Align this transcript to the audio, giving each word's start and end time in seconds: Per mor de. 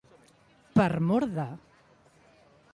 Per 0.79 0.87
mor 1.11 1.21
de. 1.37 1.47